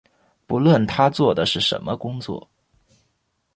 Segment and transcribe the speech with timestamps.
[0.47, 2.49] 不论他做的是什么工作